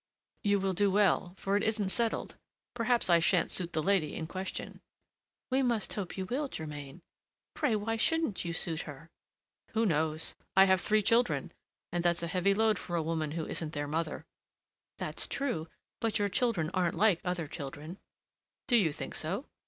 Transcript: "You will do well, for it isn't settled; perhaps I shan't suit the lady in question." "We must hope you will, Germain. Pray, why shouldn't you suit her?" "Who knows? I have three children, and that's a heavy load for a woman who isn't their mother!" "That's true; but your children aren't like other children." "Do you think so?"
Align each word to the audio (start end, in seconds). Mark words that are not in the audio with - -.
"You 0.43 0.59
will 0.59 0.73
do 0.73 0.89
well, 0.89 1.35
for 1.37 1.55
it 1.57 1.61
isn't 1.63 1.89
settled; 1.89 2.35
perhaps 2.73 3.07
I 3.07 3.19
shan't 3.19 3.51
suit 3.51 3.73
the 3.73 3.83
lady 3.83 4.15
in 4.15 4.25
question." 4.25 4.81
"We 5.51 5.61
must 5.61 5.93
hope 5.93 6.17
you 6.17 6.25
will, 6.25 6.47
Germain. 6.47 7.03
Pray, 7.53 7.75
why 7.75 7.97
shouldn't 7.97 8.43
you 8.43 8.51
suit 8.51 8.81
her?" 8.89 9.11
"Who 9.73 9.85
knows? 9.85 10.35
I 10.57 10.65
have 10.65 10.81
three 10.81 11.03
children, 11.03 11.51
and 11.91 12.03
that's 12.03 12.23
a 12.23 12.27
heavy 12.33 12.55
load 12.55 12.79
for 12.79 12.95
a 12.95 13.03
woman 13.03 13.33
who 13.33 13.45
isn't 13.45 13.73
their 13.73 13.87
mother!" 13.87 14.25
"That's 14.97 15.27
true; 15.27 15.67
but 15.99 16.17
your 16.17 16.29
children 16.29 16.71
aren't 16.73 16.95
like 16.95 17.21
other 17.23 17.47
children." 17.47 17.99
"Do 18.65 18.77
you 18.77 18.91
think 18.91 19.13
so?" 19.13 19.45